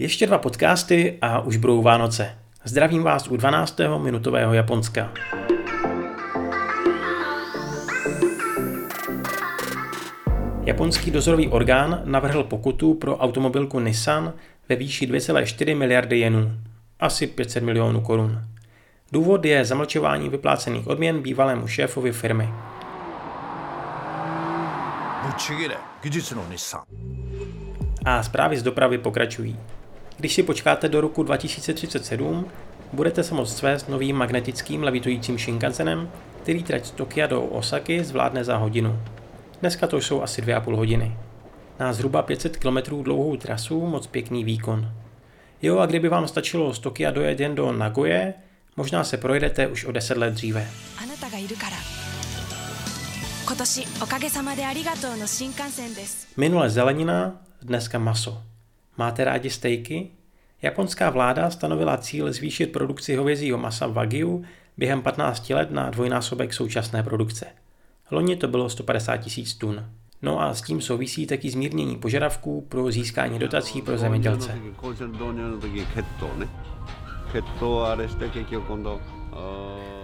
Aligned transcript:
Ještě 0.00 0.26
dva 0.26 0.38
podcasty 0.38 1.18
a 1.22 1.40
už 1.40 1.56
budou 1.56 1.82
Vánoce. 1.82 2.38
Zdravím 2.64 3.02
vás 3.02 3.28
u 3.28 3.36
12. 3.36 3.80
minutového 3.98 4.54
Japonska. 4.54 5.12
Japonský 10.64 11.10
dozorový 11.10 11.48
orgán 11.48 12.02
navrhl 12.04 12.44
pokutu 12.44 12.94
pro 12.94 13.16
automobilku 13.16 13.80
Nissan 13.80 14.32
ve 14.68 14.76
výši 14.76 15.06
2,4 15.06 15.76
miliardy 15.76 16.18
jenů, 16.18 16.52
asi 17.00 17.26
500 17.26 17.62
milionů 17.64 18.00
korun. 18.00 18.44
Důvod 19.12 19.44
je 19.44 19.64
zamlčování 19.64 20.28
vyplácených 20.28 20.86
odměn 20.86 21.22
bývalému 21.22 21.66
šéfovi 21.66 22.12
firmy. 22.12 22.48
A 28.04 28.22
zprávy 28.22 28.56
z 28.56 28.62
dopravy 28.62 28.98
pokračují. 28.98 29.58
Když 30.20 30.34
si 30.34 30.42
počkáte 30.42 30.88
do 30.88 31.00
roku 31.00 31.22
2037, 31.22 32.46
budete 32.92 33.24
se 33.24 33.34
moct 33.34 33.56
svést 33.56 33.88
novým 33.88 34.16
magnetickým 34.16 34.82
levitujícím 34.82 35.38
Shinkansenem, 35.38 36.10
který 36.42 36.62
trať 36.62 36.86
z 36.86 36.90
Tokia 36.90 37.26
do 37.26 37.42
Osaky 37.42 38.04
zvládne 38.04 38.44
za 38.44 38.56
hodinu. 38.56 38.98
Dneska 39.60 39.86
to 39.86 39.96
jsou 39.96 40.22
asi 40.22 40.42
2,5 40.42 40.76
hodiny. 40.76 41.16
Na 41.78 41.92
zhruba 41.92 42.22
500 42.22 42.56
km 42.56 43.02
dlouhou 43.02 43.36
trasu 43.36 43.86
moc 43.86 44.06
pěkný 44.06 44.44
výkon. 44.44 44.92
Jo 45.62 45.78
a 45.78 45.86
kdyby 45.86 46.08
vám 46.08 46.28
stačilo 46.28 46.74
z 46.74 46.78
Tokia 46.78 47.10
dojet 47.10 47.40
jen 47.40 47.54
do 47.54 47.72
Nagoje, 47.72 48.34
možná 48.76 49.04
se 49.04 49.16
projedete 49.16 49.66
už 49.66 49.84
o 49.84 49.92
10 49.92 50.16
let 50.16 50.34
dříve. 50.34 50.68
Minule 56.36 56.70
zelenina, 56.70 57.40
dneska 57.62 57.98
maso. 57.98 58.49
Máte 59.00 59.24
rádi 59.24 59.50
stejky? 59.50 60.10
Japonská 60.62 61.10
vláda 61.10 61.50
stanovila 61.50 61.96
cíl 61.96 62.32
zvýšit 62.32 62.66
produkci 62.66 63.16
hovězího 63.16 63.58
masa 63.58 63.86
Wagyu 63.86 64.44
během 64.76 65.02
15 65.02 65.50
let 65.50 65.70
na 65.70 65.90
dvojnásobek 65.90 66.54
současné 66.54 67.02
produkce. 67.02 67.46
Loni 68.10 68.36
to 68.36 68.48
bylo 68.48 68.68
150 68.68 69.16
tisíc 69.16 69.54
tun. 69.54 69.86
No 70.22 70.40
a 70.40 70.54
s 70.54 70.62
tím 70.62 70.80
souvisí 70.80 71.26
taky 71.26 71.50
zmírnění 71.50 71.96
požadavků 71.96 72.60
pro 72.68 72.92
získání 72.92 73.38
dotací 73.38 73.82
pro 73.82 73.98
zemědělce. 73.98 74.58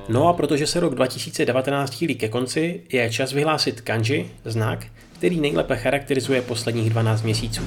No 0.09 0.28
a 0.28 0.33
protože 0.33 0.67
se 0.67 0.81
rok 0.81 0.95
2019 0.95 1.95
chýlí 1.95 2.15
ke 2.15 2.28
konci, 2.28 2.83
je 2.93 3.11
čas 3.11 3.33
vyhlásit 3.33 3.81
kanji, 3.81 4.33
znak, 4.45 4.87
který 5.12 5.41
nejlépe 5.41 5.77
charakterizuje 5.77 6.43
posledních 6.43 6.91
12 6.91 7.23
měsíců. 7.23 7.62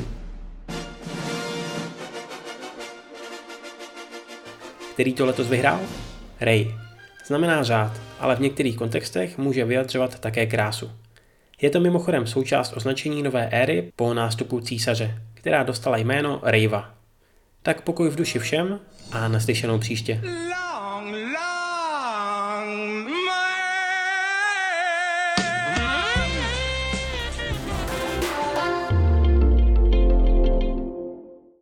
Který 5.00 5.14
to 5.14 5.26
letos 5.26 5.48
vyhrál? 5.48 5.80
Ray. 6.42 6.76
Znamená 7.28 7.64
řád, 7.64 8.02
ale 8.20 8.36
v 8.36 8.40
některých 8.40 8.78
kontextech 8.78 9.38
může 9.38 9.66
vyjadřovat 9.66 10.20
také 10.20 10.46
krásu. 10.46 10.92
Je 11.62 11.70
to 11.70 11.80
mimochodem 11.80 12.28
součást 12.28 12.74
označení 12.78 13.24
nové 13.24 13.50
éry 13.50 13.92
po 13.96 14.14
nástupu 14.14 14.60
císaře, 14.60 15.22
která 15.34 15.64
dostala 15.64 15.98
jméno 15.98 16.40
Rejva. 16.44 16.94
Tak 17.62 17.82
pokoj 17.82 18.10
v 18.10 18.16
duši 18.16 18.40
všem 18.40 18.80
a 19.12 19.28
naslyšenou 19.28 19.80
příště. 19.80 20.22